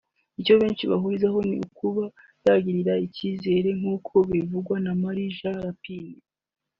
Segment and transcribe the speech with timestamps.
[0.39, 2.03] icyo benshi bahurizaho ni ukuba
[2.47, 6.15] yigirira icyizere nk’uko bivugwa na Mary Jo Rapini